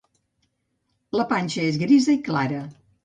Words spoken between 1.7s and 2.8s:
grisa clara.